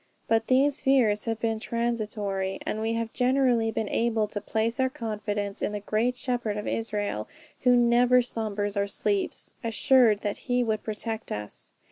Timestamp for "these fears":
0.47-1.25